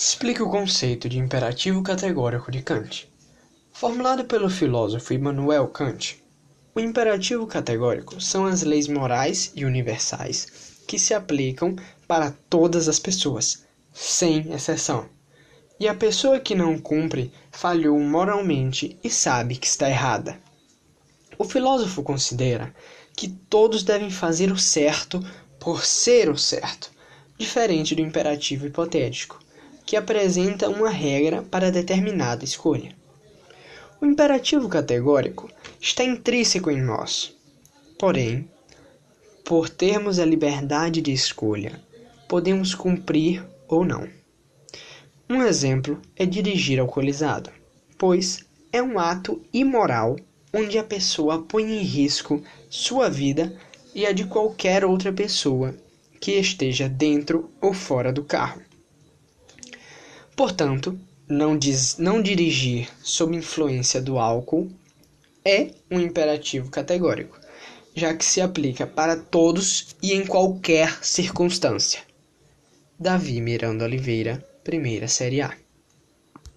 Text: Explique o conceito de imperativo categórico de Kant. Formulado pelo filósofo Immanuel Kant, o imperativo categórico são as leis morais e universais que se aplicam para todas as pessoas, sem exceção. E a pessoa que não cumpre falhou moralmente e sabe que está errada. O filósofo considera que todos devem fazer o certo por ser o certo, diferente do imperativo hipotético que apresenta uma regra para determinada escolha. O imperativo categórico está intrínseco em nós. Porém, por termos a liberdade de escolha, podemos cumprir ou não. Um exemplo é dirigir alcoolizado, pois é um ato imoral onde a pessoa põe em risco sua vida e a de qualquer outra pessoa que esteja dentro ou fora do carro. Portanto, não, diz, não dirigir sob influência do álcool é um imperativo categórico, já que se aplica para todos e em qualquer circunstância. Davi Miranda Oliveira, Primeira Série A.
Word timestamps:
Explique 0.00 0.40
o 0.40 0.48
conceito 0.48 1.08
de 1.08 1.18
imperativo 1.18 1.82
categórico 1.82 2.52
de 2.52 2.62
Kant. 2.62 3.12
Formulado 3.72 4.24
pelo 4.26 4.48
filósofo 4.48 5.12
Immanuel 5.12 5.66
Kant, 5.66 6.22
o 6.72 6.78
imperativo 6.78 7.48
categórico 7.48 8.20
são 8.20 8.46
as 8.46 8.62
leis 8.62 8.86
morais 8.86 9.50
e 9.56 9.64
universais 9.64 10.84
que 10.86 11.00
se 11.00 11.14
aplicam 11.14 11.74
para 12.06 12.30
todas 12.48 12.88
as 12.88 13.00
pessoas, 13.00 13.64
sem 13.92 14.52
exceção. 14.52 15.08
E 15.80 15.88
a 15.88 15.94
pessoa 15.96 16.38
que 16.38 16.54
não 16.54 16.78
cumpre 16.78 17.32
falhou 17.50 17.98
moralmente 17.98 18.96
e 19.02 19.10
sabe 19.10 19.56
que 19.56 19.66
está 19.66 19.90
errada. 19.90 20.38
O 21.36 21.42
filósofo 21.42 22.04
considera 22.04 22.72
que 23.16 23.26
todos 23.26 23.82
devem 23.82 24.12
fazer 24.12 24.52
o 24.52 24.58
certo 24.58 25.20
por 25.58 25.84
ser 25.84 26.30
o 26.30 26.38
certo, 26.38 26.88
diferente 27.36 27.96
do 27.96 28.00
imperativo 28.00 28.64
hipotético 28.64 29.40
que 29.88 29.96
apresenta 29.96 30.68
uma 30.68 30.90
regra 30.90 31.42
para 31.42 31.72
determinada 31.72 32.44
escolha. 32.44 32.94
O 33.98 34.04
imperativo 34.04 34.68
categórico 34.68 35.50
está 35.80 36.04
intrínseco 36.04 36.70
em 36.70 36.78
nós. 36.78 37.34
Porém, 37.98 38.46
por 39.42 39.70
termos 39.70 40.18
a 40.18 40.26
liberdade 40.26 41.00
de 41.00 41.10
escolha, 41.10 41.82
podemos 42.28 42.74
cumprir 42.74 43.42
ou 43.66 43.82
não. 43.82 44.06
Um 45.26 45.40
exemplo 45.42 45.98
é 46.14 46.26
dirigir 46.26 46.78
alcoolizado, 46.78 47.50
pois 47.96 48.44
é 48.70 48.82
um 48.82 48.98
ato 48.98 49.42
imoral 49.54 50.16
onde 50.52 50.78
a 50.78 50.84
pessoa 50.84 51.40
põe 51.40 51.62
em 51.62 51.82
risco 51.82 52.42
sua 52.68 53.08
vida 53.08 53.58
e 53.94 54.04
a 54.04 54.12
de 54.12 54.26
qualquer 54.26 54.84
outra 54.84 55.10
pessoa 55.10 55.74
que 56.20 56.32
esteja 56.32 56.90
dentro 56.90 57.50
ou 57.58 57.72
fora 57.72 58.12
do 58.12 58.22
carro. 58.22 58.68
Portanto, 60.38 60.96
não, 61.28 61.58
diz, 61.58 61.98
não 61.98 62.22
dirigir 62.22 62.88
sob 63.02 63.34
influência 63.34 64.00
do 64.00 64.20
álcool 64.20 64.70
é 65.44 65.72
um 65.90 65.98
imperativo 65.98 66.70
categórico, 66.70 67.36
já 67.92 68.14
que 68.14 68.24
se 68.24 68.40
aplica 68.40 68.86
para 68.86 69.16
todos 69.16 69.96
e 70.00 70.12
em 70.12 70.24
qualquer 70.24 71.04
circunstância. 71.04 72.02
Davi 72.96 73.40
Miranda 73.40 73.84
Oliveira, 73.84 74.38
Primeira 74.62 75.08
Série 75.08 75.40
A. 75.40 75.52